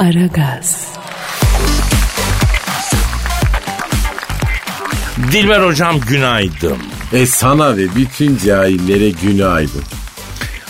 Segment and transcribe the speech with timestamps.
[0.00, 0.88] Aragaz.
[5.32, 6.76] Dilber hocam günaydın.
[7.12, 9.82] E sana ve bütün cahillere günaydın.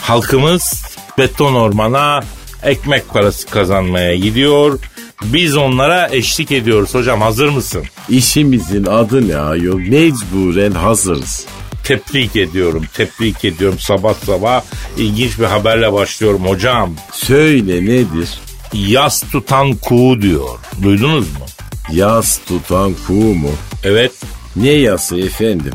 [0.01, 2.21] Halkımız beton ormana
[2.63, 4.79] ekmek parası kazanmaya gidiyor.
[5.23, 7.85] Biz onlara eşlik ediyoruz hocam hazır mısın?
[8.09, 9.79] İşimizin adı ne ayol?
[9.79, 11.47] Mecburen hazırız.
[11.85, 14.63] Tebrik ediyorum, tebrik ediyorum sabah sabah.
[14.99, 16.95] ilginç bir haberle başlıyorum hocam.
[17.13, 18.29] Söyle nedir?
[18.73, 20.59] Yas tutan kuğu diyor.
[20.83, 21.45] Duydunuz mu?
[21.93, 23.51] Yas tutan kuğu mu?
[23.85, 24.13] Evet.
[24.57, 25.73] Ne yası efendim?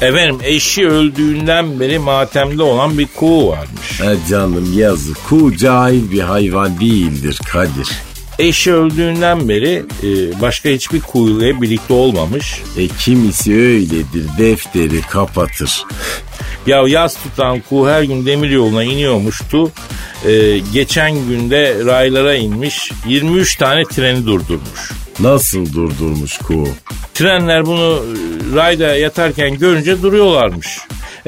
[0.00, 4.00] Efendim eşi öldüğünden beri matemde olan bir kuğu varmış.
[4.00, 5.28] Ha canım yazık.
[5.28, 7.88] Kuğu cahil bir hayvan değildir Kadir.
[8.38, 12.62] Eşi öldüğünden beri e, başka hiçbir kuğuyla birlikte olmamış.
[12.78, 15.84] E kimisi öyledir defteri kapatır.
[16.66, 19.72] Ya yaz tutan kuğu her gün demir yoluna iniyormuştu.
[20.26, 24.92] E, geçen günde raylara inmiş 23 tane treni durdurmuş.
[25.20, 26.68] Nasıl durdurmuş kuğu?
[27.14, 30.78] Trenler bunu e, rayda yatarken görünce duruyorlarmış.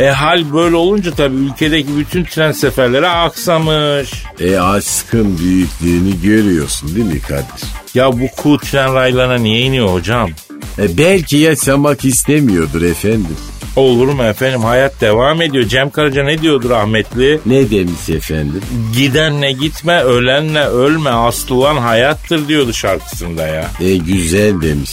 [0.00, 4.10] E hal böyle olunca tabii ülkedeki bütün tren seferleri aksamış.
[4.40, 7.64] E aşkın büyüklüğünü görüyorsun değil mi Kadir?
[7.94, 10.30] Ya bu kuğu tren raylarına niye iniyor hocam?
[10.78, 13.36] E belki yaşamak istemiyordur efendim.
[13.76, 15.64] Olur mu efendim hayat devam ediyor.
[15.64, 17.40] Cem Karaca ne diyordu rahmetli?
[17.46, 18.62] Ne demiş efendim?
[18.96, 23.70] Gidenle gitme, ölenle ölme, asıl olan hayattır diyordu şarkısında ya.
[23.80, 24.90] E güzel demiş.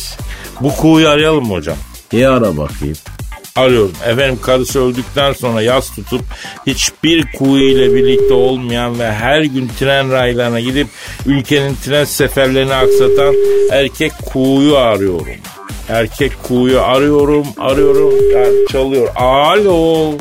[0.62, 1.78] Bu kuğuyu arayalım mı hocam?
[2.14, 2.98] E ara bakayım.
[3.58, 3.94] Arıyorum.
[4.06, 6.22] Efendim karısı öldükten sonra yas tutup
[6.68, 10.88] hiçbir kuğu ile birlikte olmayan ve her gün tren raylarına gidip
[11.26, 13.36] ülkenin tren seferlerini aksatan
[13.72, 15.28] erkek kuğuyu arıyorum.
[15.90, 19.08] Erkek kuğuyu arıyorum, arıyorum, yani çalıyor.
[19.16, 20.14] Alo.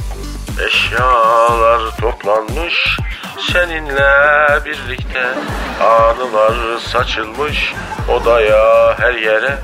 [0.67, 2.75] Eşyalar toplanmış
[3.53, 5.25] seninle birlikte
[5.81, 7.73] Anılar saçılmış
[8.09, 9.59] odaya her yere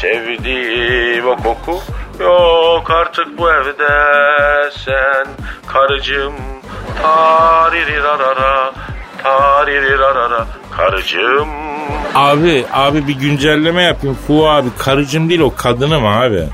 [0.00, 1.82] Sevdiğim o koku
[2.20, 5.26] yok artık bu evde Sen
[5.66, 6.34] karıcığım
[7.02, 8.72] taririrarara
[9.22, 10.46] taririrarara
[10.76, 11.48] Karıcığım
[12.14, 14.18] Abi, abi bir güncelleme yapayım.
[14.26, 16.44] Kuğu abi karıcım değil o kadınım abi.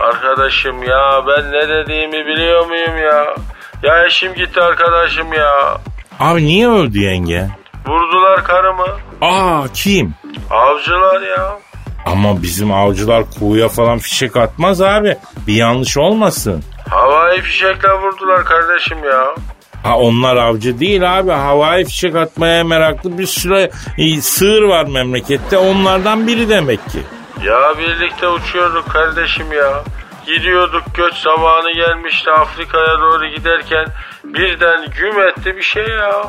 [0.00, 3.34] Arkadaşım ya ben ne dediğimi biliyor muyum ya?
[3.82, 5.78] Ya eşim gitti arkadaşım ya.
[6.20, 7.48] Abi niye öldü yenge?
[7.86, 8.86] Vurdular karımı.
[9.20, 10.14] Aa kim?
[10.50, 11.58] Avcılar ya.
[12.06, 15.16] Ama bizim avcılar kuğuya falan fişek atmaz abi.
[15.46, 16.64] Bir yanlış olmasın.
[16.90, 19.34] Havai fişekle vurdular kardeşim ya.
[19.82, 21.30] Ha onlar avcı değil abi.
[21.32, 25.58] Havai fişek atmaya meraklı bir sürü e, sığır var memlekette.
[25.58, 26.98] Onlardan biri demek ki.
[27.44, 29.84] Ya birlikte uçuyorduk kardeşim ya.
[30.26, 33.86] Gidiyorduk göç zamanı gelmişti Afrika'ya doğru giderken
[34.24, 36.24] birden güm etti bir şey ya.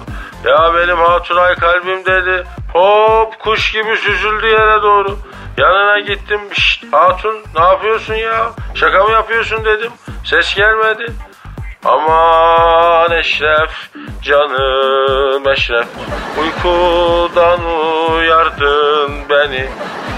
[0.45, 2.43] Ya benim hatunay kalbim dedi.
[2.73, 5.17] Hop kuş gibi süzüldü yere doğru.
[5.57, 6.39] Yanına gittim.
[6.53, 8.51] Şşt hatun ne yapıyorsun ya?
[8.75, 9.91] Şaka mı yapıyorsun dedim.
[10.23, 11.13] Ses gelmedi.
[11.85, 13.69] Aman Eşref,
[14.21, 15.88] canım Eşref
[16.41, 17.59] Uykudan
[18.11, 19.66] uyardın beni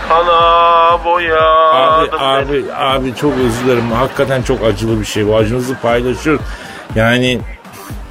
[0.09, 3.91] Kana boyadın Abi beni abi abi çok özür dilerim.
[3.91, 5.27] Hakikaten çok acılı bir şey.
[5.27, 6.41] Bu acınızı paylaşıyoruz.
[6.95, 7.39] Yani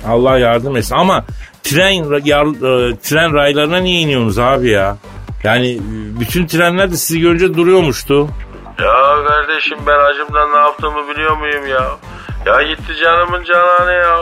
[0.09, 0.97] Allah yardım etsin.
[0.97, 1.25] Ama
[1.63, 4.97] tren yar, e, tren raylarına niye iniyorsunuz abi ya?
[5.47, 5.79] Yani
[6.21, 8.29] bütün trenler de sizi görünce duruyormuştu.
[8.79, 11.87] Ya kardeşim ben acımdan ne yaptığımı biliyor muyum ya?
[12.47, 14.17] Ya gitti canımın cananı ya.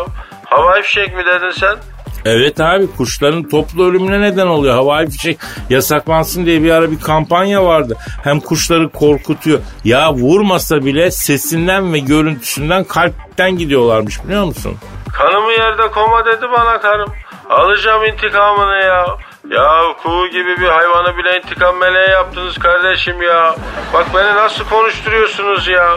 [0.44, 1.76] Havai fişek mi dedin sen?
[2.24, 4.74] Evet abi kuşların toplu ölümüne neden oluyor.
[4.74, 5.38] Havai fişek
[5.70, 7.96] yasaklansın diye bir ara bir kampanya vardı.
[8.24, 9.58] Hem kuşları korkutuyor.
[9.84, 14.76] Ya vurmasa bile sesinden ve görüntüsünden kalpten gidiyorlarmış biliyor musun?
[15.12, 17.12] Kanımı yerde koma dedi bana karım.
[17.50, 19.06] Alacağım intikamını ya.
[19.50, 23.54] Ya kuğu gibi bir hayvanı bile intikam meleği yaptınız kardeşim ya.
[23.92, 25.88] Bak beni nasıl konuşturuyorsunuz ya.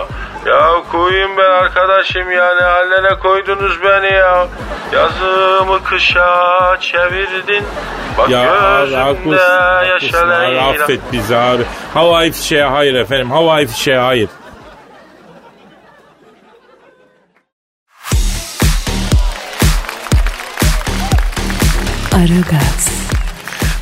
[0.46, 4.48] Ya kuğuyum ben arkadaşım ya ne hallere koydunuz beni ya.
[4.94, 7.64] Yazımı kışa çevirdin.
[8.18, 10.70] Bak Ya abi gözümde haklısın, haklısın yaşa abi, Leyla.
[10.70, 11.64] affet bizi abi.
[11.94, 13.32] Havai fişeğe hayır efendim.
[13.32, 14.30] Havai fişeğe hayır.
[22.14, 22.97] Aragaz.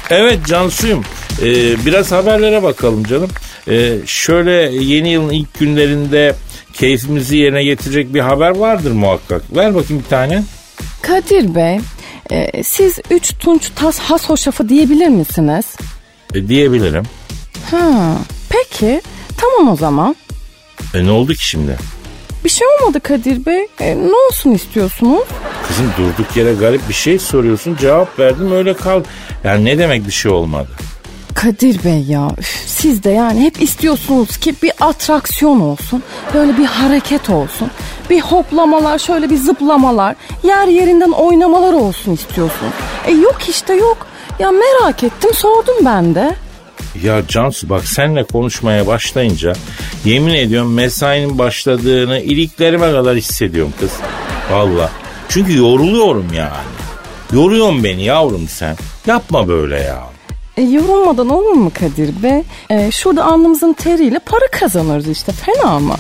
[0.09, 1.03] Evet Cansu'yum.
[1.41, 3.29] Ee, biraz haberlere bakalım canım.
[3.69, 4.51] Ee, şöyle
[4.83, 6.35] yeni yılın ilk günlerinde
[6.73, 9.55] keyfimizi yerine getirecek bir haber vardır muhakkak.
[9.55, 10.43] Ver bakayım bir tane.
[11.01, 11.79] Kadir Bey,
[12.31, 15.65] e, siz üç tunç tas has hoşafı diyebilir misiniz?
[16.33, 17.03] E, diyebilirim.
[17.71, 18.17] Ha,
[18.49, 19.01] peki,
[19.37, 20.15] tamam o zaman.
[20.93, 21.77] E, ne oldu ki şimdi?
[22.43, 23.67] Bir şey olmadı Kadir Bey.
[23.79, 25.23] E, ne olsun istiyorsunuz?
[25.67, 29.03] Kızım durduk yere garip bir şey soruyorsun cevap verdim öyle kal.
[29.43, 30.67] Yani ne demek bir şey olmadı?
[31.35, 36.03] Kadir Bey ya üf, siz de yani hep istiyorsunuz ki bir atraksiyon olsun.
[36.33, 37.71] Böyle bir hareket olsun.
[38.09, 40.15] Bir hoplamalar şöyle bir zıplamalar.
[40.43, 42.67] Yer yerinden oynamalar olsun istiyorsun.
[43.07, 44.07] E yok işte yok.
[44.39, 46.35] Ya merak ettim sordum ben de.
[47.03, 49.53] Ya Cansu bak senle konuşmaya başlayınca
[50.05, 53.91] yemin ediyorum mesainin başladığını iliklerime kadar hissediyorum kız.
[54.51, 54.91] Valla.
[55.29, 56.75] Çünkü yoruluyorum yani.
[57.33, 58.75] Yoruyorsun beni yavrum sen.
[59.07, 60.03] Yapma böyle ya.
[60.57, 62.43] E, yorulmadan olur mu Kadir Bey?
[62.69, 65.95] E, şurada alnımızın teriyle para kazanırız işte fena mı?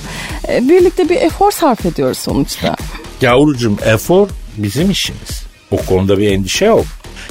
[0.49, 2.75] E, birlikte bir efor sarf ediyoruz sonuçta.
[3.21, 5.43] Yavrucuğum efor bizim işimiz.
[5.71, 6.85] O konuda bir endişe yok.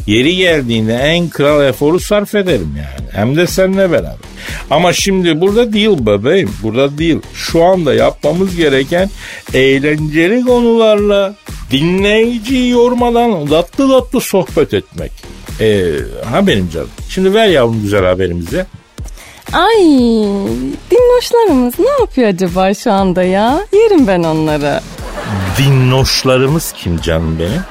[0.07, 3.11] Yeri geldiğinde en kral eforu sarf ederim yani.
[3.13, 4.17] Hem de seninle beraber.
[4.71, 6.51] Ama şimdi burada değil bebeğim.
[6.63, 7.21] Burada değil.
[7.35, 9.11] Şu anda yapmamız gereken
[9.55, 11.35] eğlenceli konularla
[11.71, 15.13] dinleyiciyi yormadan tatlı tatlı sohbet etmek.
[15.61, 15.91] Ee,
[16.31, 16.89] ha benim canım.
[17.09, 18.67] Şimdi ver yavrum güzel haberimizi.
[19.53, 19.79] Ay
[20.91, 23.61] dinloşlarımız ne yapıyor acaba şu anda ya?
[23.73, 24.81] Yerim ben onları.
[25.59, 27.63] Dinnoşlarımız kim canım benim?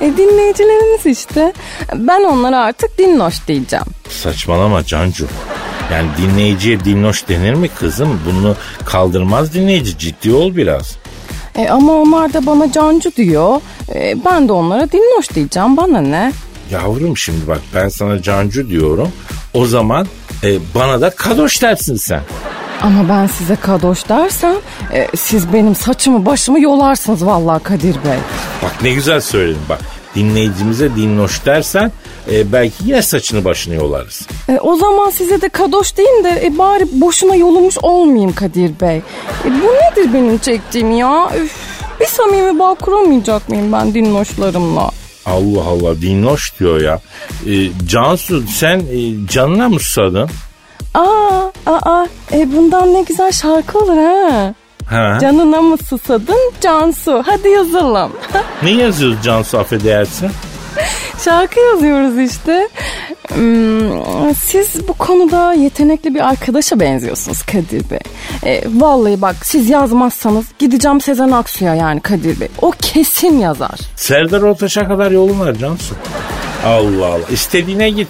[0.00, 1.52] E, dinleyicilerimiz işte.
[1.94, 3.86] Ben onlara artık dinloş diyeceğim.
[4.08, 5.26] Saçmalama Cancu.
[5.92, 8.20] Yani dinleyiciye dinloş denir mi kızım?
[8.26, 9.98] Bunu kaldırmaz dinleyici.
[9.98, 10.96] Ciddi ol biraz.
[11.56, 13.60] E, ama onlar da bana cancı diyor.
[13.94, 15.76] E, ben de onlara dinloş diyeceğim.
[15.76, 16.32] Bana ne?
[16.70, 19.08] Yavrum şimdi bak ben sana Cancu diyorum.
[19.54, 20.06] O zaman
[20.44, 22.20] e, bana da kadoş dersin sen.
[22.82, 24.54] Ama ben size kadoş dersem
[24.92, 28.18] e, siz benim saçımı başımı yolarsınız vallahi Kadir Bey.
[28.62, 29.80] Bak ne güzel söyledin bak.
[30.16, 31.92] Dinleyicimize dinloş dersen
[32.32, 34.26] e, belki yine saçını başını yolarız.
[34.48, 38.96] E, o zaman size de kadoş diyeyim de e, bari boşuna yolumuş olmayayım Kadir Bey.
[38.96, 39.02] E,
[39.44, 41.30] bu nedir benim çektiğim ya?
[41.42, 41.52] Üf,
[42.00, 44.90] bir samimi bağ kuramayacak mıyım ben dinloşlarımla?
[45.26, 47.00] Allah Allah dinloş diyor ya.
[47.46, 47.52] E,
[47.88, 50.28] Cansu sen e, canına mı susadın?
[50.94, 54.54] Aa, aa, e, bundan ne güzel şarkı olur ha.
[54.86, 55.18] Ha?
[55.20, 57.22] Canına mı susadın Cansu?
[57.26, 58.12] Hadi yazalım.
[58.62, 60.30] ne yazıyoruz Cansu affedersin?
[61.24, 62.68] Şarkı yazıyoruz işte.
[63.34, 67.98] Hmm, siz bu konuda yetenekli bir arkadaşa benziyorsunuz Kadir Bey.
[68.44, 72.48] E, vallahi bak siz yazmazsanız gideceğim Sezen Aksu'ya yani Kadir Bey.
[72.62, 73.80] O kesin yazar.
[73.96, 75.94] Serdar Ortaç'a kadar yolun var Cansu.
[76.64, 77.28] Allah Allah.
[77.30, 78.08] İstediğine git.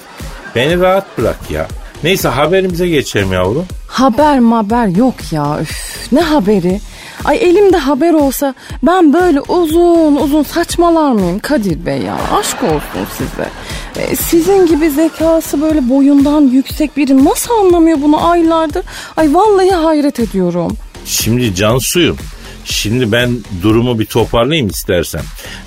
[0.54, 1.66] Beni rahat bırak ya.
[2.06, 3.66] Neyse haberimize geçelim yavrum.
[3.86, 5.58] Haber haber yok ya.
[5.60, 6.80] Üf, ne haberi?
[7.24, 12.18] Ay elimde haber olsa ben böyle uzun uzun saçmalar mıyım Kadir Bey ya?
[12.38, 13.48] Aşk olsun size.
[13.96, 18.84] E, sizin gibi zekası böyle boyundan yüksek biri nasıl anlamıyor bunu aylardır?
[19.16, 20.76] Ay vallahi hayret ediyorum.
[21.04, 22.16] Şimdi Cansu'yum.
[22.64, 25.22] Şimdi ben durumu bir toparlayayım istersen.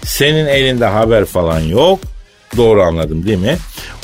[0.05, 1.99] Senin elinde haber falan yok.
[2.57, 3.57] Doğru anladım değil mi?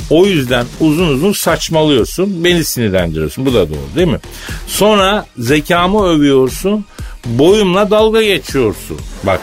[0.10, 2.44] O yüzden uzun uzun saçmalıyorsun.
[2.44, 3.46] Beni sinirlendiriyorsun.
[3.46, 4.20] Bu da doğru değil mi?
[4.68, 6.86] Sonra zekamı övüyorsun.
[7.26, 9.00] Boyumla dalga geçiyorsun.
[9.24, 9.42] Bak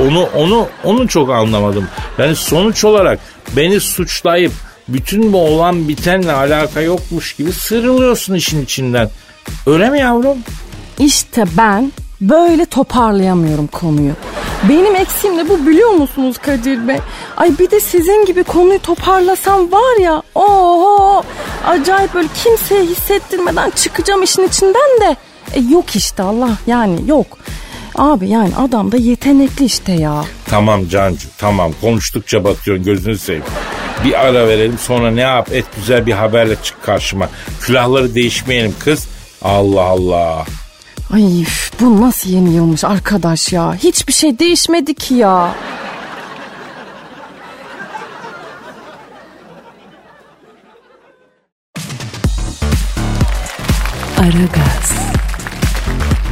[0.00, 1.88] onu onu onu çok anlamadım.
[2.18, 3.18] Yani sonuç olarak
[3.56, 4.52] beni suçlayıp
[4.88, 9.10] bütün bu olan bitenle alaka yokmuş gibi sıyrılıyorsun işin içinden.
[9.66, 10.38] Öyle mi yavrum?
[10.98, 14.12] İşte ben böyle toparlayamıyorum konuyu.
[14.68, 16.98] Benim eksiğim de bu biliyor musunuz Kadir Bey?
[17.36, 21.22] Ay bir de sizin gibi konuyu toparlasam var ya oho
[21.66, 25.16] acayip böyle kimseye hissettirmeden çıkacağım işin içinden de
[25.54, 27.38] e, yok işte Allah yani yok.
[27.94, 30.24] Abi yani adam da yetenekli işte ya.
[30.46, 33.44] Tamam Cancu tamam konuştukça batıyorsun gözünü seveyim.
[34.04, 37.28] Bir ara verelim sonra ne yap et güzel bir haberle çık karşıma.
[37.60, 39.08] Külahları değişmeyelim kız.
[39.42, 40.44] Allah Allah.
[41.12, 41.44] Ay
[41.80, 43.74] bu nasıl yeni yılmış arkadaş ya.
[43.74, 45.54] Hiçbir şey değişmedi ki ya.
[54.18, 54.92] Aragaz,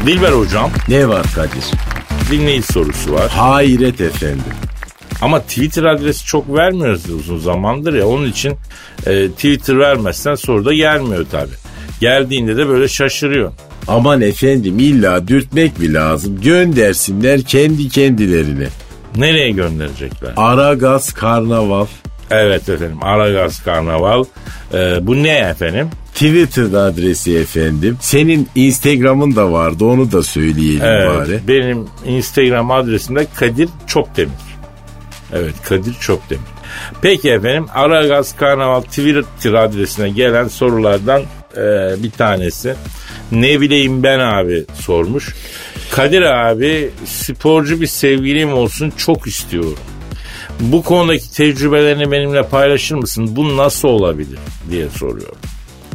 [0.07, 1.64] Dilber hocam Ne var Kadir?
[2.31, 3.31] dinleyici sorusu var.
[3.31, 4.43] Hayret efendim.
[5.23, 8.07] Ama Twitter adresi çok vermiyoruz uzun zamandır ya.
[8.07, 8.57] Onun için
[9.07, 11.50] e, Twitter vermezsen soru da gelmiyor tabi.
[12.00, 13.52] Geldiğinde de böyle şaşırıyor.
[13.89, 16.41] Aman efendim illa dürtmek mi lazım?
[16.41, 18.67] Göndersinler kendi kendilerine.
[19.17, 20.33] Nereye gönderecekler?
[20.37, 21.87] Aragaz Karnaval.
[22.31, 24.25] Evet efendim Aragaz Karnaval.
[24.75, 25.89] E, bu ne efendim?
[26.15, 27.97] Twitter adresi efendim.
[28.01, 31.41] Senin Instagram'ın da vardı onu da söyleyelim Evet, bari.
[31.49, 34.33] benim Instagram adresim de Kadir Çopdemir.
[35.33, 36.43] Evet Kadir Çopdemir.
[37.03, 41.23] Peki efendim Aragaz Karnaval Twitter adresine gelen sorulardan
[41.57, 41.62] e,
[42.03, 42.75] bir tanesi.
[43.33, 45.35] Ne bileyim ben abi sormuş.
[45.91, 49.79] Kadir abi sporcu bir sevgilim olsun çok istiyorum.
[50.61, 53.37] Bu konudaki tecrübelerini benimle paylaşır mısın?
[53.37, 54.39] Bu nasıl olabilir
[54.71, 55.39] diye soruyorum.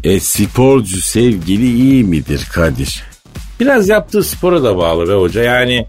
[0.03, 3.03] E sporcu sevgili iyi midir Kadir?
[3.60, 5.44] Biraz yaptığı spora da bağlı be hoca.
[5.44, 5.86] Yani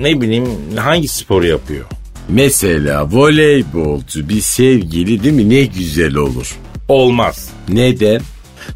[0.00, 1.84] ne bileyim hangi sporu yapıyor?
[2.28, 6.56] Mesela voleybolcu bir sevgili değil mi ne güzel olur.
[6.88, 7.50] Olmaz.
[7.68, 8.20] Neden?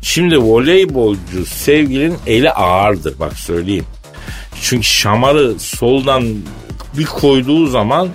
[0.02, 3.86] Şimdi voleybolcu sevgilinin eli ağırdır bak söyleyeyim.
[4.62, 6.24] Çünkü şamarı soldan
[6.98, 8.08] bir koyduğu zaman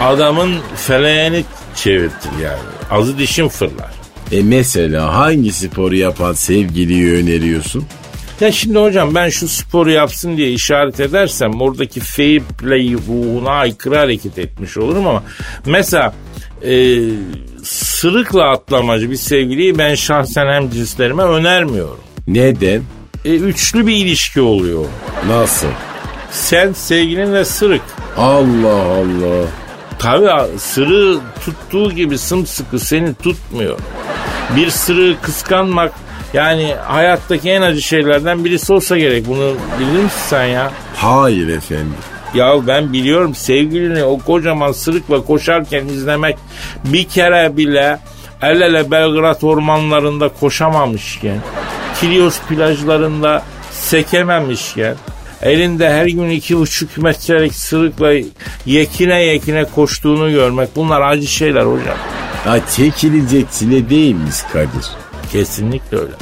[0.00, 2.62] adamın feleğini çevirtir yani.
[2.90, 3.90] Azı dişin fırlar.
[4.32, 7.84] E mesela hangi sporu yapan sevgiliyi öneriyorsun?
[8.40, 13.96] Ya şimdi hocam ben şu sporu yapsın diye işaret edersem oradaki fair play ruhuna aykırı
[13.96, 15.22] hareket etmiş olurum ama
[15.66, 16.14] mesela
[16.62, 16.98] e,
[18.02, 21.98] sırıkla atlamacı bir sevgiliyi ben şahsen hem cinslerime önermiyorum.
[22.28, 22.82] Neden?
[23.24, 24.84] E, üçlü bir ilişki oluyor.
[25.28, 25.66] Nasıl?
[26.30, 27.82] Sen sevgilinle sırık.
[28.16, 29.46] Allah Allah.
[29.98, 33.78] Tabii sırığı tuttuğu gibi sımsıkı seni tutmuyor.
[34.56, 35.92] Bir sırığı kıskanmak
[36.34, 39.28] yani hayattaki en acı şeylerden birisi olsa gerek.
[39.28, 40.72] Bunu bilir misin sen ya?
[40.96, 41.94] Hayır efendim.
[42.34, 46.36] Ya ben biliyorum sevgilini o kocaman sırıkla koşarken izlemek
[46.84, 47.98] bir kere bile
[48.42, 51.38] el ele Belgrad ormanlarında koşamamışken,
[52.00, 54.96] Kilios plajlarında sekememişken,
[55.42, 58.12] elinde her gün iki buçuk metrelik sırıkla
[58.66, 61.96] yekine yekine koştuğunu görmek bunlar acı şeyler hocam.
[62.46, 64.86] Ya çekilecek çile değilmiş Kadir.
[65.32, 66.12] Kesinlikle öyle.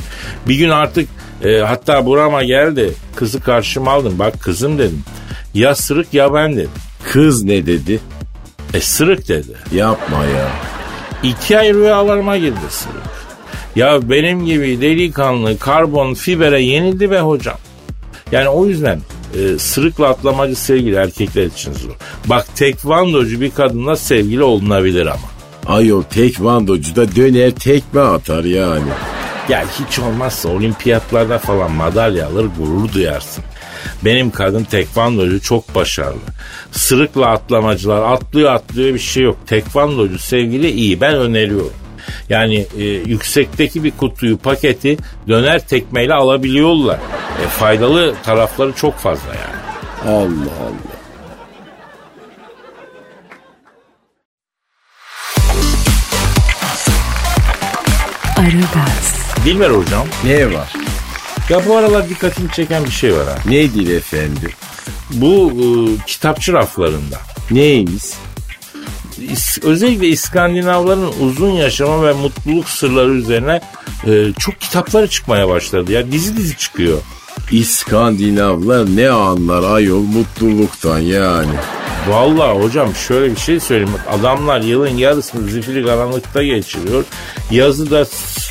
[0.49, 1.09] Bir gün artık
[1.45, 2.95] e, hatta burama geldi.
[3.17, 4.19] Kızı karşıma aldım.
[4.19, 5.05] Bak kızım dedim.
[5.55, 6.71] Ya sırık ya ben dedim.
[7.13, 8.01] Kız ne dedi?
[8.75, 9.57] E sırık dedi.
[9.75, 10.49] Yapma ya.
[11.23, 13.21] İki ay rüyalarıma girdi sırık.
[13.77, 17.57] Ya benim gibi delikanlı karbon fibere yenildi be hocam.
[18.33, 19.01] Yani o yüzden
[19.35, 21.97] e, sırıkla atlamacı sevgili erkekler için zor.
[22.27, 25.77] Bak tekvandocu bir kadınla sevgili olunabilir ama.
[25.77, 28.89] Ayol tekvandocu da döner tekme atar yani.
[29.49, 33.45] Ya hiç olmazsa olimpiyatlarda falan madalya alır gurur duyarsın.
[34.05, 36.21] Benim kadın tekvandocu çok başarılı.
[36.73, 39.37] Sırıkla atlamacılar atlıyor atlıyor bir şey yok.
[39.47, 41.73] Tekvandocu sevgili iyi ben öneriyorum.
[42.29, 44.97] Yani e, yüksekteki bir kutuyu paketi
[45.29, 46.99] döner tekmeyle alabiliyorlar.
[47.45, 49.61] E, faydalı tarafları çok fazla yani.
[50.07, 51.01] Allah Allah.
[58.37, 60.73] Aragaz, Dilber hocam Ne var?
[61.51, 63.35] Ya bu aralar dikkatimi çeken bir şey var ha.
[63.47, 64.51] Nedir efendim?
[65.11, 65.67] Bu e,
[66.07, 67.19] kitapçı raflarında
[67.51, 68.03] Neymiş?
[69.19, 73.61] İs- özellikle İskandinavların uzun yaşama ve mutluluk sırları üzerine
[74.07, 75.93] e, çok kitapları çıkmaya başladı.
[75.93, 76.99] Ya dizi dizi çıkıyor.
[77.51, 81.53] İskandinavlar ne anlar ayol mutluluktan yani.
[82.09, 83.95] Vallahi hocam şöyle bir şey söyleyeyim.
[84.11, 87.05] Adamlar yılın yarısını zifiri karanlıkta geçiriyor.
[87.51, 88.05] Yazı da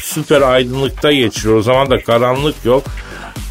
[0.04, 1.56] süper aydınlıkta geçiriyor.
[1.56, 2.84] O zaman da karanlık yok.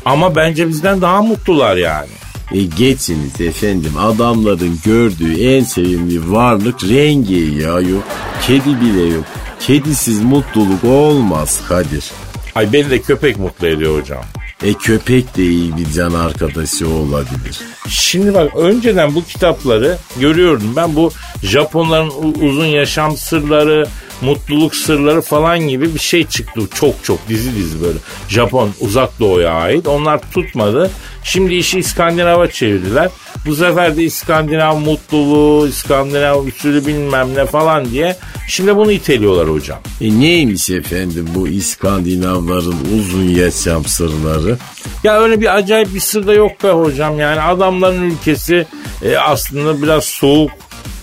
[0.04, 2.08] Ama bence bizden daha mutlular yani.
[2.52, 8.02] E geçiniz efendim adamların gördüğü en sevimli varlık rengi ya yok.
[8.46, 9.24] Kedi bile yok.
[9.60, 12.10] Kedisiz mutluluk olmaz Kadir.
[12.54, 14.22] Ay beni de köpek mutlu ediyor hocam.
[14.64, 17.60] E köpek de iyi bir can arkadaşı olabilir.
[17.88, 20.72] Şimdi bak önceden bu kitapları görüyordum.
[20.76, 21.10] Ben bu
[21.42, 23.86] Japonların uzun yaşam sırları,
[24.20, 26.60] mutluluk sırları falan gibi bir şey çıktı.
[26.74, 27.98] Çok çok dizi dizi böyle.
[28.28, 29.88] Japon uzak doğuya ait.
[29.88, 30.90] Onlar tutmadı.
[31.24, 33.08] Şimdi işi İskandinav'a çevirdiler.
[33.46, 38.16] Bu sefer de İskandinav mutluluğu, İskandinav usulü bilmem ne falan diye.
[38.48, 39.78] Şimdi bunu iteliyorlar hocam.
[40.00, 44.56] E neymiş efendim bu İskandinavların uzun yaşam sırları?
[45.04, 47.18] Ya öyle bir acayip bir sır da yok be hocam.
[47.20, 48.66] Yani adamların ülkesi
[49.02, 50.50] e, aslında biraz soğuk,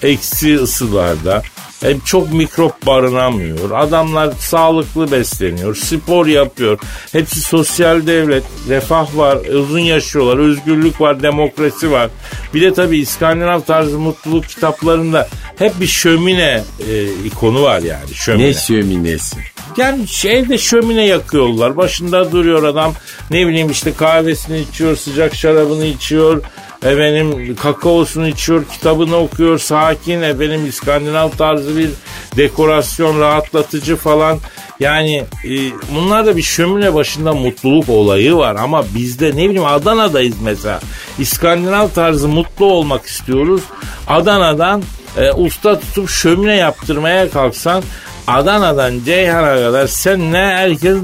[0.01, 1.43] eksi ısılarda.
[1.85, 3.71] E, çok mikrop barınamıyor.
[3.71, 6.79] Adamlar sağlıklı besleniyor, spor yapıyor.
[7.11, 12.09] Hepsi sosyal devlet, refah var, uzun yaşıyorlar, özgürlük var, demokrasi var.
[12.53, 15.27] Bir de tabii İskandinav tarzı mutluluk kitaplarında
[15.57, 18.13] hep bir şömine e, ikonu var yani.
[18.13, 18.47] Şömine.
[18.47, 19.37] Ne şöminesi?
[19.77, 21.77] Yani evde şömine yakıyorlar.
[21.77, 22.93] Başında duruyor adam.
[23.31, 26.43] Ne bileyim işte kahvesini içiyor, sıcak şarabını içiyor.
[26.85, 29.59] Efendim kakaosunu içiyor, kitabını okuyor.
[29.59, 31.89] Sakin efendim İskandinav tarzı bir
[32.37, 34.39] dekorasyon, rahatlatıcı falan.
[34.79, 35.15] Yani
[35.45, 35.51] e,
[35.95, 40.79] bunlar da bir şömine başında mutluluk olayı var ama bizde ne bileyim Adana'dayız mesela.
[41.19, 43.61] İskandinav tarzı mutlu olmak istiyoruz.
[44.07, 44.83] Adana'dan
[45.17, 47.83] e, usta tutup şömine yaptırmaya kalksan
[48.27, 50.97] Adana'dan Ceyhan'a kadar sen ne herkes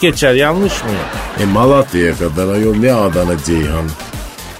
[0.00, 0.90] geçer yanlış mı?
[1.40, 3.86] E Malatya'ya kadar ayol ne Adana Ceyhan.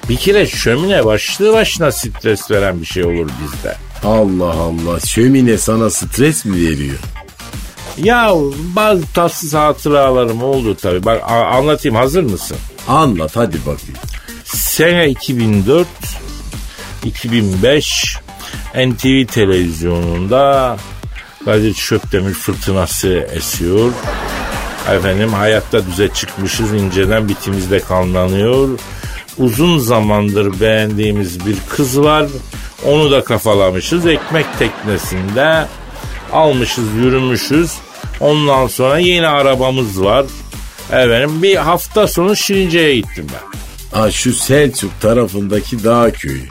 [0.09, 3.77] Bir kere şömine başlı başına stres veren bir şey olur bizde.
[4.05, 6.99] Allah Allah şömine sana stres mi veriyor?
[7.99, 8.33] Ya
[8.77, 11.05] bazı tatsız hatıralarım oldu tabii.
[11.05, 12.57] Bak anlatayım hazır mısın?
[12.89, 13.97] Anlat hadi bakayım.
[14.45, 15.87] Sene 2004
[17.05, 18.17] 2005
[18.75, 20.77] NTV televizyonunda
[21.45, 23.93] Kadir Çöptemir fırtınası esiyor.
[24.91, 28.79] Efendim hayatta düze çıkmışız inceden bitimizde kanlanıyor.
[29.38, 32.26] Uzun zamandır beğendiğimiz bir kız var.
[32.87, 34.07] Onu da kafalamışız.
[34.07, 35.66] Ekmek teknesinde
[36.33, 37.73] almışız yürümüşüz.
[38.21, 40.26] Ondan sonra yeni arabamız var.
[40.93, 43.59] Efendim bir hafta sonu Şirince'ye gittim ben.
[43.99, 46.49] Ha şu Selçuk tarafındaki dağ köyü.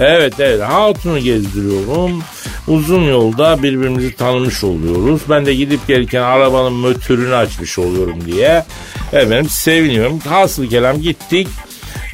[0.00, 2.22] Evet evet hatunu gezdiriyorum.
[2.68, 5.20] Uzun yolda birbirimizi tanımış oluyoruz.
[5.30, 8.64] Ben de gidip gelirken arabanın motorunu açmış oluyorum diye.
[9.12, 10.18] Efendim seviniyorum.
[10.18, 11.48] Hasıl kelam gittik.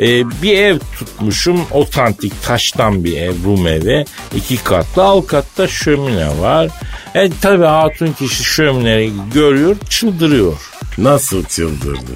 [0.01, 1.61] Ee, bir ev tutmuşum.
[1.71, 3.35] Otantik taştan bir ev.
[3.45, 4.05] Rum evi.
[4.37, 5.03] iki katlı.
[5.05, 6.69] Alt katta şömine var.
[7.15, 10.71] E tabi hatun kişi şömineyi görüyor çıldırıyor.
[10.99, 12.13] Nasıl çıldırdı?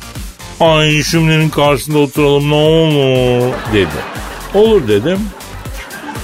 [0.60, 3.88] Ay şöminenin karşısında oturalım ne olur dedi.
[4.54, 5.18] Olur dedim.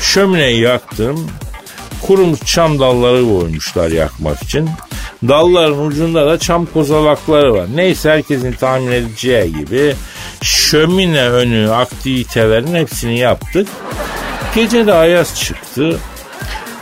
[0.01, 1.31] Şömineyi yaktım.
[2.07, 4.71] Kurumuş çam dalları koymuşlar yakmak için.
[5.29, 7.67] Dalların ucunda da çam kozalakları var.
[7.75, 9.95] Neyse herkesin tahmin edeceği gibi
[10.43, 13.69] şömine önü aktivitelerin hepsini yaptık.
[14.55, 15.99] Gece de ayaz çıktı.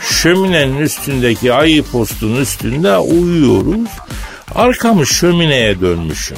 [0.01, 3.89] Şöminenin üstündeki ayı postunun üstünde uyuyoruz.
[4.55, 6.37] Arkamı şömineye dönmüşüm.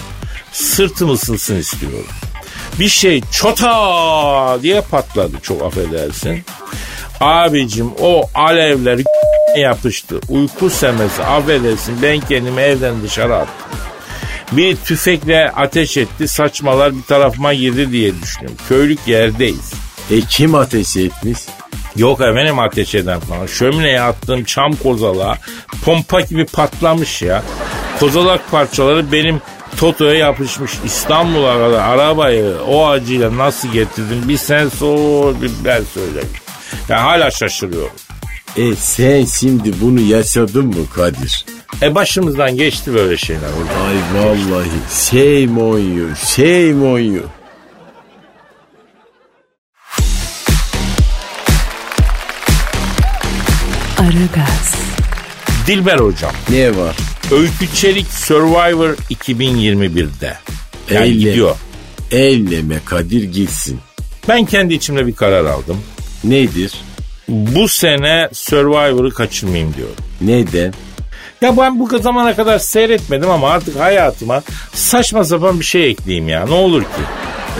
[0.51, 2.07] Sırtım ısınsın istiyorum.
[2.79, 6.43] Bir şey çota diye patladı çok affedersin.
[7.21, 8.99] Abicim o alevler
[9.57, 10.19] yapıştı.
[10.29, 13.55] Uyku semesi affedersin ben kendimi evden dışarı attım.
[14.51, 18.57] Bir tüfekle ateş etti saçmalar bir tarafıma girdi diye düşünüyorum.
[18.67, 19.73] Köylük yerdeyiz.
[20.11, 21.39] E kim ateş etmiş?
[21.95, 23.45] Yok efendim ateş eden falan.
[23.45, 25.35] Şömineye attığım çam kozalağı
[25.85, 27.43] pompa gibi patlamış ya.
[27.99, 29.41] Kozalak parçaları benim
[29.77, 36.29] Toto'ya yapışmış İstanbul'a kadar arabayı o acıyla nasıl getirdim bir sen sor bir ben söyleyeyim.
[36.89, 37.91] Ya hala şaşırıyorum.
[38.57, 41.45] E sen şimdi bunu yaşadın mı Kadir?
[41.81, 43.41] E başımızdan geçti böyle şeyler.
[43.87, 44.69] Ay vallahi
[45.09, 47.23] shame on you, shame on you.
[53.99, 54.75] Aragaz,
[55.67, 56.31] Dilber hocam.
[56.49, 56.95] Ne var?
[57.31, 60.37] Öykü Çelik Survivor 2021'de.
[60.91, 61.13] Yani Elle.
[61.13, 61.55] gidiyor.
[62.11, 63.79] Elleme Kadir gitsin.
[64.27, 65.77] Ben kendi içimde bir karar aldım.
[66.29, 66.73] Nedir?
[67.27, 69.95] Bu sene Survivor'ı kaçırmayayım diyorum.
[70.21, 70.73] Neden?
[71.41, 76.45] Ya ben bu zamana kadar seyretmedim ama artık hayatıma saçma sapan bir şey ekleyeyim ya.
[76.45, 76.87] Ne olur ki?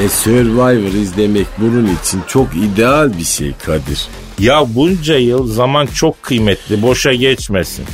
[0.04, 4.08] E Survivor izlemek bunun için çok ideal bir şey Kadir.
[4.40, 6.82] Ya bunca yıl zaman çok kıymetli.
[6.82, 7.86] Boşa geçmesin.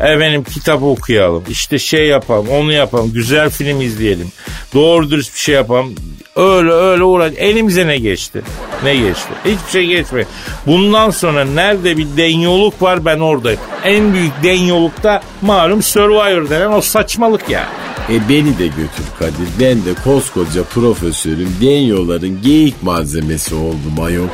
[0.00, 1.44] Efendim kitap okuyalım.
[1.48, 3.12] işte şey yapalım onu yapalım.
[3.12, 4.32] Güzel film izleyelim.
[4.74, 5.94] Doğru dürüst bir şey yapalım.
[6.36, 7.32] Öyle öyle uğraş.
[7.36, 8.42] Elimize ne geçti?
[8.84, 9.28] Ne geçti?
[9.44, 10.26] Hiçbir şey geçmedi.
[10.66, 13.60] Bundan sonra nerede bir denyoluk var ben oradayım.
[13.84, 17.68] En büyük denyoluk da malum Survivor denen o saçmalık ya.
[18.10, 19.48] E beni de götür Kadir.
[19.60, 21.48] Ben de koskoca profesörüm.
[21.60, 24.28] Denyoların geyik malzemesi oldum ayol.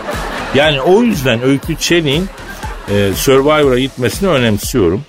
[0.54, 2.26] Yani o yüzden Öykü Çelik'in
[2.90, 5.04] e, Survivor'a gitmesini önemsiyorum.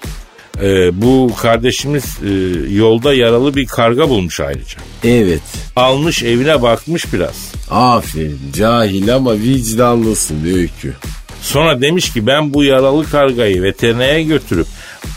[0.61, 2.29] E, bu kardeşimiz e,
[2.73, 4.77] yolda yaralı bir karga bulmuş ayrıca.
[5.03, 5.41] Evet.
[5.75, 7.51] Almış evine bakmış biraz.
[7.71, 8.39] Aferin.
[8.53, 10.93] Cahil ama vicdanlısın Öykü.
[11.41, 14.67] Sonra demiş ki ben bu yaralı kargayı veterinere götürüp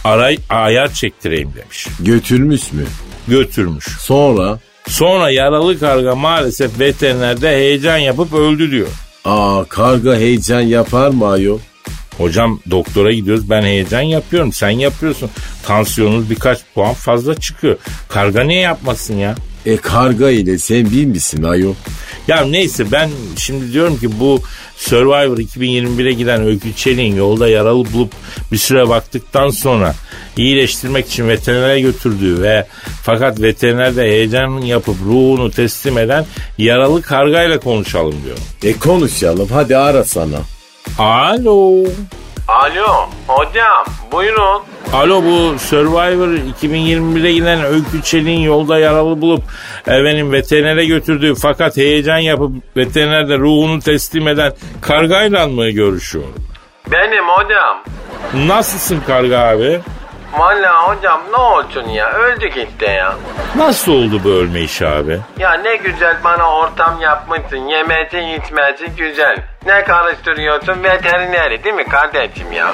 [0.05, 1.87] aray ayar çektireyim demiş.
[2.01, 2.85] Götürmüş mü?
[3.29, 3.85] Götürmüş.
[4.01, 4.59] Sonra?
[4.89, 8.89] Sonra yaralı karga maalesef veterinerde heyecan yapıp öldü diyor.
[9.25, 11.59] Aa karga heyecan yapar mı ayol?
[12.19, 15.31] Hocam doktora gidiyoruz ben heyecan yapıyorum sen yapıyorsun.
[15.67, 17.77] Tansiyonunuz birkaç puan fazla çıkıyor.
[18.09, 19.35] Karga niye yapmasın ya?
[19.67, 21.75] E karga ile sen bir misin ayol?
[22.29, 24.43] Ya neyse ben şimdi diyorum ki bu
[24.77, 28.13] Survivor 2021'e giden Öykü Çelik'in yolda yaralı bulup
[28.53, 29.95] bir süre baktıktan sonra
[30.37, 32.67] iyileştirmek için veterinere götürdüğü ve
[33.03, 36.27] fakat veterinerde heyecan yapıp ruhunu teslim eden
[36.59, 38.43] yaralı kargayla konuşalım diyorum.
[38.63, 40.39] E konuşalım hadi ara sana.
[40.99, 41.85] Alo.
[42.49, 44.63] Alo hocam buyurun.
[44.93, 46.29] Alo bu Survivor
[46.63, 49.43] 2021'e giden Öykü Çelik'in yolda yaralı bulup
[49.87, 56.35] efendim veterinere götürdüğü fakat heyecan yapıp veterinerde ruhunu teslim eden kargayla mı görüşüyorum?
[56.93, 57.83] Benim hocam.
[58.35, 59.81] Nasılsın karga abi?
[60.39, 63.15] Valla hocam ne olsun ya öldük işte ya.
[63.57, 65.21] Nasıl oldu bu ölme işi abi?
[65.39, 67.57] Ya ne güzel bana ortam yapmışsın.
[67.69, 69.37] Yemesi içmesi güzel.
[69.67, 72.73] Ne karıştırıyorsun veterineri değil mi kardeşim ya?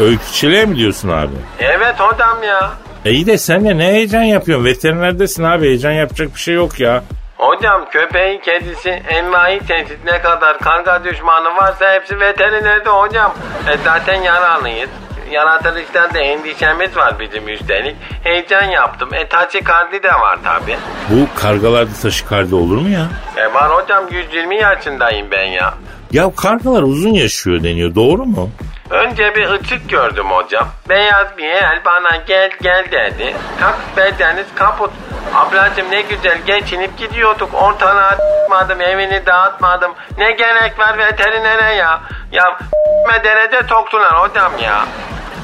[0.00, 1.32] Öyküçülüğe mi diyorsun abi?
[1.60, 2.70] Evet hocam ya.
[3.04, 4.64] E iyi de sen de ne heyecan yapıyorsun?
[4.66, 7.02] Veterinerdesin abi heyecan yapacak bir şey yok ya.
[7.36, 13.34] Hocam köpeği, kedisi, envai tehdit ne kadar karga düşmanı varsa hepsi veterinerde hocam.
[13.68, 14.90] E zaten yaralıyız.
[15.30, 17.96] Yaratılıştan da endişemiz var bizim üstelik.
[18.24, 19.14] Heyecan yaptım.
[19.14, 20.76] E taçikardi de var tabi.
[21.10, 23.06] Bu kargalarda taşikardi olur mu ya?
[23.36, 25.74] E var hocam 120 yaşındayım ben ya.
[26.12, 28.50] Ya kargalar uzun yaşıyor deniyor doğru mu?
[28.90, 30.68] Önce bir ışık gördüm hocam.
[30.88, 33.36] Beyaz bir el bana gel gel dedi.
[33.60, 34.90] Tak bedeniz kaput.
[35.34, 37.54] Ablacım ne güzel geçinip gidiyorduk.
[37.54, 39.92] Ortalığa atmadım, evini dağıtmadım.
[40.18, 42.00] Ne gerek var veterinere ya?
[42.32, 42.44] Ya
[43.24, 44.84] derece toktular hocam ya.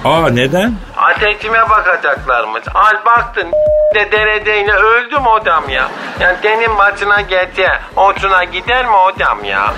[0.05, 0.75] Aa neden?
[0.97, 2.63] Ateşime bakacaklarmış.
[2.75, 3.53] Al baktın
[3.95, 5.89] de dereceyle öldüm hocam ya.
[6.21, 9.73] Yani senin başına gelse hoşuna gider mi hocam ya?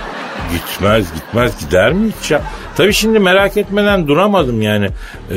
[0.50, 2.40] Gitmez gitmez gider mi hiç ya?
[2.76, 4.86] Tabii şimdi merak etmeden duramadım yani.
[5.30, 5.34] Ee,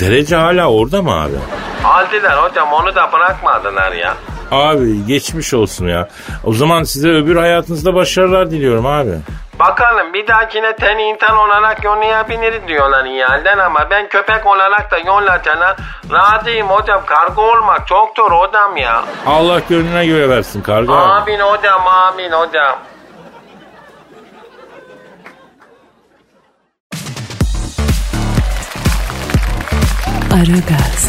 [0.00, 1.36] derece hala orada mı abi?
[1.84, 4.14] Aldılar hocam onu da bırakmadılar ya.
[4.50, 6.08] Abi geçmiş olsun ya.
[6.44, 9.10] O zaman size öbür hayatınızda başarılar diliyorum abi.
[9.58, 15.76] Bakalım bir dahakine ten insan olarak yollayabiliriz diyorlar ihalden ama ben köpek olarak da yollatana
[16.12, 17.02] razıyım hocam.
[17.06, 19.04] Kargo olmak çok zor hocam ya.
[19.26, 20.92] Allah gönlüne göre versin karga.
[20.92, 21.00] abi.
[21.12, 22.76] Amin hocam amin hocam.
[30.36, 31.08] Aragaz,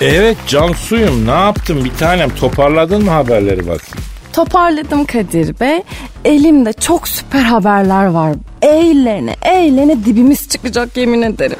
[0.00, 4.04] Evet Cansuyum ne yaptın bir tanem toparladın mı haberleri bakayım?
[4.32, 5.82] Toparladım Kadir Bey.
[6.24, 8.32] Elimde çok süper haberler var.
[8.62, 11.56] Eğlene eğlene dibimiz çıkacak yemin ederim.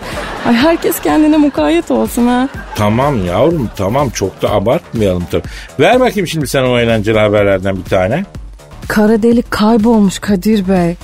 [0.46, 2.48] Ay herkes kendine mukayyet olsun ha.
[2.77, 5.48] Tamam yavrum tamam çok da abartmayalım tabii.
[5.81, 8.24] Ver bakayım şimdi sen o eğlenceli haberlerden bir tane.
[8.88, 10.96] Kara delik kaybolmuş Kadir Bey.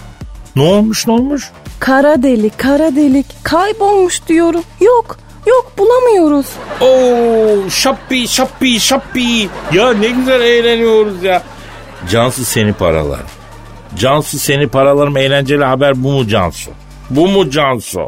[0.57, 1.51] Ne olmuş ne olmuş?
[1.81, 4.63] Kara delik kara delik kaybolmuş diyorum.
[4.81, 5.17] Yok
[5.47, 6.47] yok bulamıyoruz.
[6.81, 9.49] Oo şappi şappi şappi.
[9.73, 11.43] Ya ne güzel eğleniyoruz ya.
[12.11, 13.21] Cansu seni paralar.
[13.97, 16.71] Cansu seni paralarım eğlenceli haber bu mu Cansu?
[17.11, 18.01] Bu mu Cansu?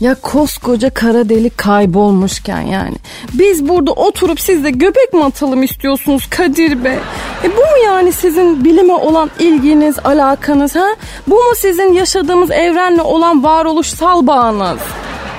[0.00, 2.96] Ya koskoca kara delik kaybolmuşken yani.
[3.34, 6.98] Biz burada oturup siz de göbek mi atalım istiyorsunuz Kadir Bey?
[7.44, 10.86] E bu mu yani sizin bilime olan ilginiz, alakanız ha?
[11.26, 14.78] Bu mu sizin yaşadığımız evrenle olan varoluşsal bağınız?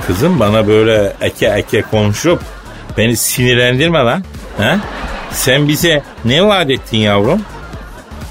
[0.08, 2.42] Kızım bana böyle eke eke konuşup
[2.98, 4.24] beni sinirlendirme lan.
[4.58, 4.78] He?
[5.32, 7.42] Sen bize ne vaat ettin yavrum?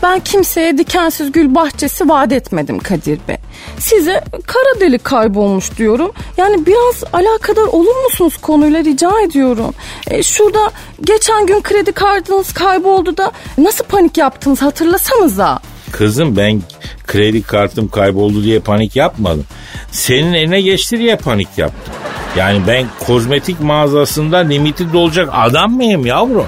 [0.03, 3.37] Ben kimseye dikensiz gül bahçesi vaat etmedim Kadir Bey.
[3.79, 6.13] Size kara delik kaybolmuş diyorum.
[6.37, 9.75] Yani biraz alakadar olur musunuz konuyla rica ediyorum.
[10.11, 10.71] E, şurada
[11.05, 15.59] geçen gün kredi kartınız kayboldu da nasıl panik yaptınız hatırlasanıza.
[15.93, 16.63] Kızım ben
[17.07, 19.45] kredi kartım kayboldu diye panik yapmadım.
[19.93, 21.95] Senin eline geçti diye panik yaptım.
[22.37, 26.47] Yani ben kozmetik mağazasında limiti dolacak adam mıyım yavrum?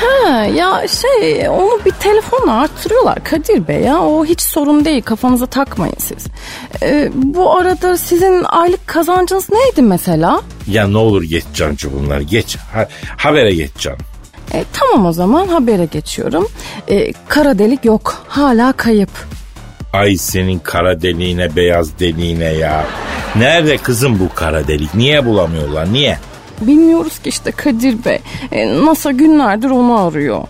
[0.00, 5.46] Ha, ya şey onu bir telefonla arttırıyorlar Kadir Bey ya o hiç sorun değil kafanıza
[5.46, 6.26] takmayın siz.
[6.82, 10.40] E, bu arada sizin aylık kazancınız neydi mesela?
[10.68, 12.56] Ya ne olur geç Cancu bunları geç.
[12.72, 13.98] Ha, habere geç canım.
[14.54, 16.48] E, tamam o zaman habere geçiyorum.
[16.88, 19.10] E, kara delik yok hala kayıp.
[19.92, 22.84] Ay senin kara deliğine beyaz deliğine ya.
[23.36, 24.94] Nerede kızım bu kara delik?
[24.94, 25.92] Niye bulamıyorlar?
[25.92, 26.18] Niye?
[26.60, 28.18] Bilmiyoruz ki işte Kadir Bey.
[28.52, 30.42] E, NASA günlerdir onu arıyor.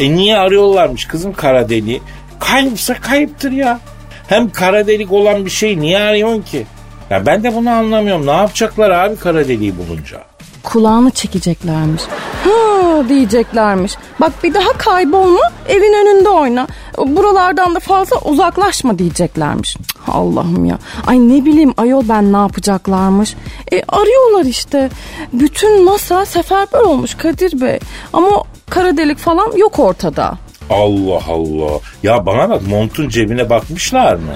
[0.00, 2.02] E niye arıyorlarmış kızım kara deliği?
[2.40, 3.80] Kayıpsa kayıptır ya.
[4.28, 6.66] Hem kara delik olan bir şey niye arıyorsun ki?
[7.10, 8.26] Ya ben de bunu anlamıyorum.
[8.26, 10.22] Ne yapacaklar abi kara deliği bulunca?
[10.62, 12.02] Kulağını çekeceklermiş.
[12.44, 13.92] Ha diyeceklermiş.
[14.20, 16.66] Bak bir daha kaybolma evin önünde oyna.
[16.98, 19.76] Buralardan da fazla uzaklaşma diyeceklermiş.
[20.08, 20.78] Allah'ım ya.
[21.06, 23.34] Ay ne bileyim ayol ben ne yapacaklarmış.
[23.72, 24.90] E arıyorlar işte.
[25.32, 27.78] Bütün NASA seferber olmuş Kadir Bey.
[28.12, 30.38] Ama kara delik falan yok ortada.
[30.70, 31.80] Allah Allah.
[32.02, 34.32] Ya bana bak montun cebine bakmışlar mı?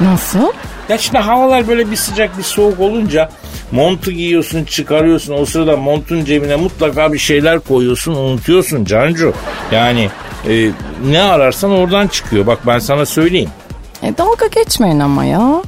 [0.00, 0.52] Nasıl?
[0.88, 3.30] Ya şimdi havalar böyle bir sıcak bir soğuk olunca
[3.72, 9.32] montu giyiyorsun çıkarıyorsun o sırada montun cebine mutlaka bir şeyler koyuyorsun unutuyorsun Cancu.
[9.72, 10.10] Yani
[10.48, 10.70] e,
[11.06, 13.50] ne ararsan oradan çıkıyor bak ben sana söyleyeyim.
[14.02, 15.62] E dalga geçmeyin ama ya.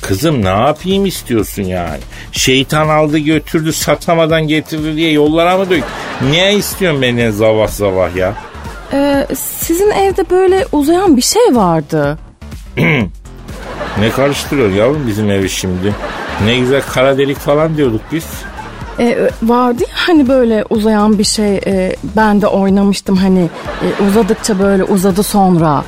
[0.00, 2.00] Kızım ne yapayım istiyorsun yani?
[2.32, 5.84] Şeytan aldı götürdü satamadan getirdi diye yollara mı dök?
[6.30, 8.34] Niye istiyorsun beni zavah zavah ya?
[8.92, 12.18] E, sizin evde böyle uzayan bir şey vardı.
[14.00, 15.94] Ne karıştırıyor yavrum bizim evi şimdi?
[16.44, 18.24] Ne güzel kara delik falan diyorduk biz.
[18.98, 23.50] E, vardı ya hani böyle uzayan bir şey e, ben de oynamıştım hani
[23.82, 25.84] e, uzadıkça böyle uzadı sonra.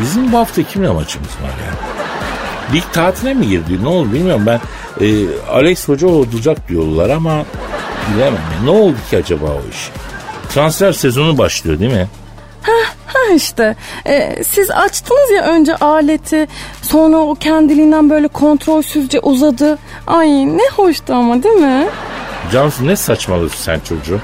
[0.00, 1.72] Bizim bu hafta kimle maçımız var ya?
[2.74, 3.84] Lig tatiline mi girdi?
[3.84, 4.60] Ne oldu bilmiyorum ben.
[5.06, 7.44] E, Alex Hoca olacak diyorlar ama
[8.14, 8.40] bilemem.
[8.64, 9.90] Ne oldu ki acaba o iş?
[10.54, 12.08] Transfer sezonu başlıyor değil mi?
[13.12, 16.48] Ha işte e, siz açtınız ya önce aleti
[16.82, 19.78] sonra o kendiliğinden böyle kontrolsüzce uzadı.
[20.06, 21.86] Ay ne hoştu ama değil mi?
[22.52, 24.20] Cansu ne saçmalıyorsun sen çocuğu?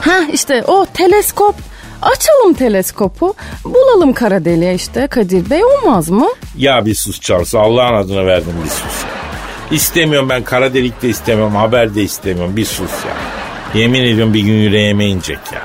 [0.00, 1.54] Ha işte o teleskop.
[2.02, 3.34] Açalım teleskopu.
[3.64, 6.28] Bulalım kara deliğe işte Kadir Bey olmaz mı?
[6.56, 9.04] Ya bir sus Cansu Allah'ın adına verdim bir sus.
[9.70, 13.16] İstemiyorum ben kara delik de istemiyorum haber de istemiyorum bir sus ya.
[13.80, 15.62] Yemin ediyorum bir gün yüreğime inecek ya.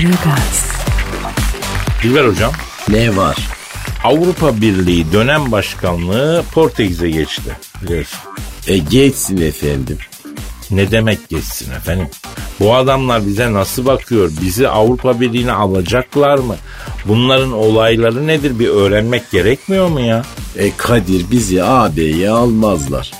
[0.00, 0.66] Aragaz,
[2.02, 2.52] Dilber hocam
[2.88, 3.36] Ne var?
[4.04, 8.18] Avrupa Birliği dönem başkanlığı Portekiz'e geçti biliyorsun.
[8.66, 9.98] E geçsin efendim.
[10.70, 12.08] Ne demek geçsin efendim?
[12.60, 14.30] Bu adamlar bize nasıl bakıyor?
[14.42, 16.56] Bizi Avrupa Birliği'ne alacaklar mı?
[17.04, 20.22] Bunların olayları nedir bir öğrenmek gerekmiyor mu ya?
[20.56, 23.10] E Kadir bizi AB'ye almazlar.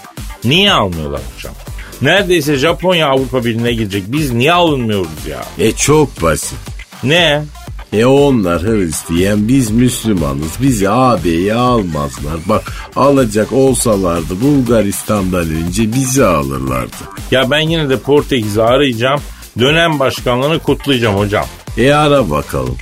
[0.45, 1.55] Niye almıyorlar hocam?
[2.03, 4.05] Neredeyse Japonya Avrupa Birliği'ne girecek.
[4.07, 5.45] Biz niye alınmıyoruz ya?
[5.59, 6.70] E çok basit.
[7.05, 7.43] Ne?
[7.93, 12.37] E onlar Hristiyan biz Müslümanız bizi AB'ye almazlar.
[12.47, 16.97] Bak alacak olsalardı Bulgaristan'dan önce bizi alırlardı.
[17.31, 19.21] Ya ben yine de Portekiz'i arayacağım.
[19.59, 21.45] Dönem başkanlığını kutlayacağım hocam.
[21.79, 22.77] E ara bakalım.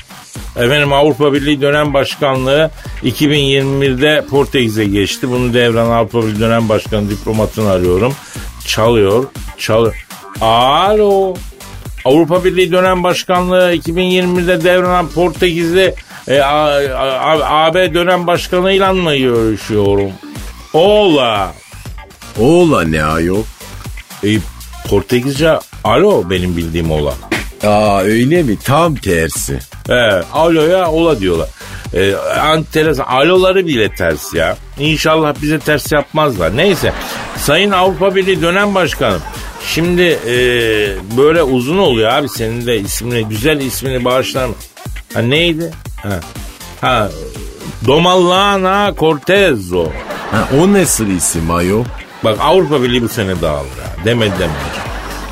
[0.57, 2.71] Efendim Avrupa Birliği dönem başkanlığı
[3.05, 5.31] 2021'de Portekiz'e geçti.
[5.31, 8.15] Bunu devran Avrupa Birliği dönem başkanı diplomatını arıyorum.
[8.67, 9.25] Çalıyor,
[9.59, 10.07] çalıyor.
[10.41, 11.35] Alo.
[12.05, 15.95] Avrupa Birliği dönem başkanlığı 2020'de devranan Portekizli
[16.29, 20.13] e, A- A- AB dönem başkanıyla mı görüşüyorum?
[20.73, 21.53] Ola.
[22.41, 23.43] Oğla ne ayol?
[24.25, 24.29] E,
[24.89, 27.15] Portekizce alo benim bildiğim ola.
[27.67, 28.57] Aa öyle mi?
[28.65, 29.59] Tam tersi.
[29.87, 31.49] He, aloya ola diyorlar.
[31.95, 32.15] E,
[32.53, 33.05] enteresan.
[33.05, 34.57] Aloları bile ters ya.
[34.79, 36.57] İnşallah bize ters yapmazlar.
[36.57, 36.93] Neyse.
[37.37, 39.21] Sayın Avrupa Birliği dönem başkanım.
[39.75, 40.37] Şimdi e,
[41.17, 44.55] böyle uzun oluyor abi senin de ismini güzel ismini bağışlar mı?
[45.15, 45.73] Ha neydi?
[46.03, 46.21] Ha,
[46.81, 47.09] ha
[47.87, 49.89] Domallana Cortezo.
[50.31, 51.85] Ha, o nasıl isim ayol?
[52.25, 54.05] Bak Avrupa Birliği bu sene dağılır ha.
[54.05, 54.89] Demedi demeyeceğim.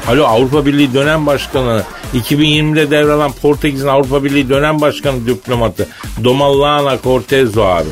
[0.09, 1.83] Alo Avrupa Birliği dönem başkanı
[2.15, 5.89] 2020'de devralan Portekiz'in Avrupa Birliği dönem başkanı diplomatı
[6.25, 7.89] Domallana Cortezo abi.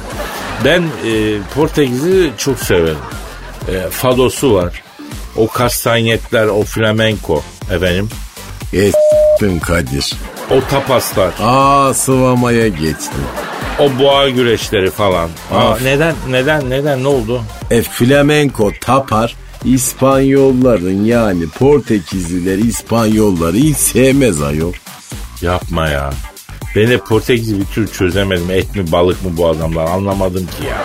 [0.65, 2.99] Ben e, Portekiz'i çok severim.
[3.69, 4.84] E, fadosu var.
[5.37, 7.43] O kastanyetler, o flamenko
[7.75, 8.09] efendim.
[8.73, 10.13] S**tın Kadir.
[10.51, 13.25] O tapaslar, Aa sıvamaya geçtin.
[13.79, 15.29] o boğa güreşleri falan.
[15.53, 17.43] Aa, neden, neden, neden, ne oldu?
[17.71, 19.37] E flamenko tapar.
[19.65, 24.73] İspanyolların yani Portekizliler İspanyolları hiç sevmez ayol.
[25.43, 26.11] Yapma ya.
[26.77, 28.51] Ben de Portekiz'i bir tür çözemedim.
[28.51, 30.83] Et mi balık mı bu adamlar anlamadım ki ya.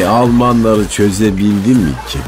[0.00, 2.18] E Almanları çözebildin mi ki?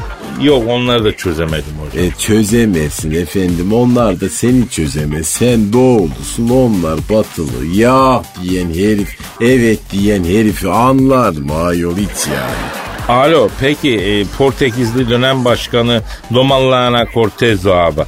[0.41, 2.05] Yok onları da çözemedim hocam.
[2.05, 5.27] E çözemezsin efendim onlar da seni çözemez.
[5.27, 7.65] Sen doğulusun onlar batılı.
[7.73, 12.81] Ya diyen herif evet diyen herifi anlar mı ayol hiç yani.
[13.07, 16.01] Alo peki e, Portekizli dönem başkanı
[16.33, 18.01] Domallana Cortezo abi.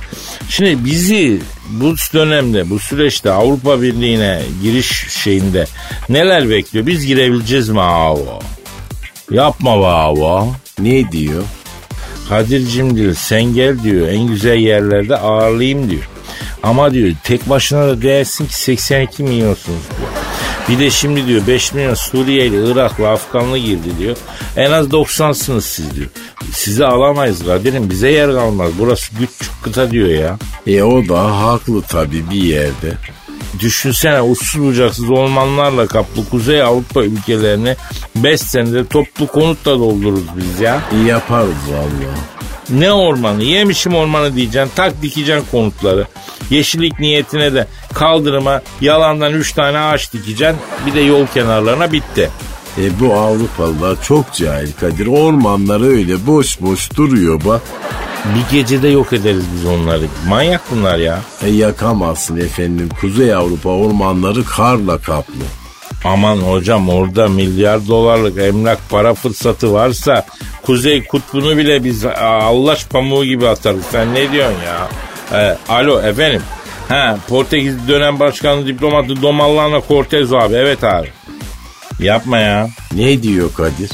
[0.50, 5.66] Şimdi bizi bu dönemde bu süreçte Avrupa Birliği'ne giriş şeyinde
[6.10, 6.88] neler bekliyor?
[6.88, 8.20] Biz girebileceğiz mi abi?
[9.32, 10.50] Yapma be abi.
[10.80, 11.44] Ne diyor?
[12.30, 16.10] Kadir'cim diyor sen gel diyor en güzel yerlerde ağırlayayım diyor.
[16.64, 20.10] Ama diyor tek başına da değersin ki 82 milyonsunuz diyor.
[20.70, 24.18] Bir de şimdi diyor 5 milyon Suriyeli, Iraklı, Afganlı girdi diyor.
[24.58, 26.10] En az 90'sınız siz diyor.
[26.52, 28.72] Sizi alamayız Kadir'im bize yer kalmaz.
[28.80, 30.38] Burası küçük kıta diyor ya.
[30.68, 32.98] E o da haklı tabii bir yerde.
[33.60, 37.76] Düşünsene uçsuz bucaksız ormanlarla kaplı Kuzey Avrupa ülkelerini
[38.16, 40.82] 5 senede toplu konutla doldururuz biz ya.
[41.08, 42.14] Yaparız valla.
[42.70, 43.44] Ne ormanı?
[43.44, 44.72] Yemişim ormanı diyeceksin.
[44.76, 46.08] Tak dikeceksin konutları.
[46.50, 50.60] Yeşillik niyetine de kaldırıma yalandan 3 tane ağaç dikeceksin.
[50.86, 52.30] Bir de yol kenarlarına bitti.
[52.78, 55.08] E bu Avrupalılar çok cahil Kadir.
[55.08, 57.62] Ormanlar öyle boş boş duruyor bak.
[58.26, 60.06] Bir gecede yok ederiz biz onları.
[60.28, 61.20] Manyak bunlar ya.
[61.44, 62.90] E yakamazsın efendim.
[63.02, 65.34] Kuzey Avrupa ormanları karla kaplı.
[66.06, 70.26] Aman hocam orada milyar dolarlık emlak para fırsatı varsa
[70.66, 73.84] Kuzey Kutbu'nu bile biz Allah pamuğu gibi atarız.
[73.92, 74.90] Sen ne diyorsun ya?
[75.34, 76.42] Ee, alo efendim.
[76.90, 80.54] Ha Portekiz dönem başkanı diplomatı Domallana Cortez abi.
[80.56, 81.12] Evet abi.
[82.00, 82.70] Yapma ya.
[82.96, 83.90] Ne diyor Kadir?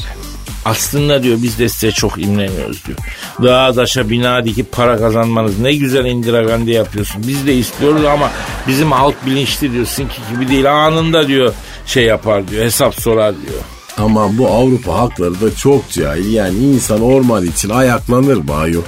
[0.64, 2.98] Aslında diyor biz de size çok imreniyoruz diyor.
[3.42, 7.22] Dağa taşa bina dikip para kazanmanız ne güzel indiragandi yapıyorsun.
[7.28, 8.30] Biz de istiyoruz ama
[8.68, 9.86] bizim halk bilinçli diyor.
[9.86, 11.54] Sizinki gibi değil anında diyor
[11.86, 13.60] şey yapar diyor hesap sorar diyor.
[13.98, 16.32] Ama bu Avrupa halkları da çok cahil.
[16.32, 18.82] Yani insan orman için ayaklanır mı ayol?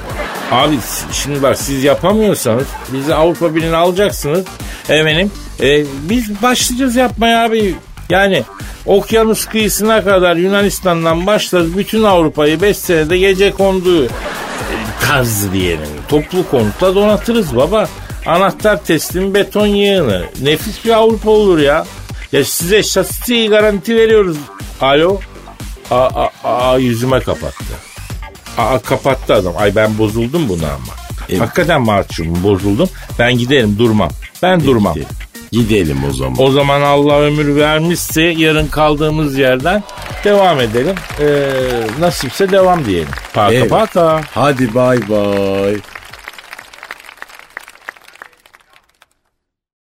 [0.51, 0.79] Abi
[1.13, 4.45] şimdi bak siz yapamıyorsanız bizi Avrupa Birliği'ne alacaksınız.
[4.89, 5.31] Efendim
[5.61, 7.75] e, biz başlayacağız yapmaya abi.
[8.11, 8.43] Yani
[8.87, 11.79] okyanus kıyısına kadar Yunanistan'dan başlarız.
[11.79, 14.09] Bütün Avrupa'yı 5 senede gece konduğu e,
[15.09, 15.89] tarzı diyelim.
[16.09, 17.89] Toplu konutla donatırız baba.
[18.27, 20.25] Anahtar teslim beton yığını.
[20.43, 21.87] Nefis bir Avrupa olur ya.
[22.33, 24.37] Ya size şasiyi garanti veriyoruz.
[24.81, 25.21] Alo?
[25.91, 27.65] Aa, aa, aa, yüzüme kapattı.
[28.59, 29.53] Aa kapattı adam.
[29.57, 30.95] Ay ben bozuldum buna ama.
[31.29, 31.41] Evet.
[31.41, 32.89] Hakikaten mahcubum bozuldum.
[33.19, 34.11] Ben giderim durmam.
[34.43, 34.95] Ben durmam.
[34.95, 35.22] Gidelim.
[35.53, 36.35] Gidelim o zaman.
[36.39, 39.83] O zaman Allah ömür vermişse yarın kaldığımız yerden
[40.25, 40.95] devam edelim.
[41.21, 41.49] Ee,
[42.01, 43.09] nasipse devam diyelim.
[43.35, 43.71] Paka Evet.
[43.71, 44.21] paka.
[44.35, 45.77] Hadi bay bay.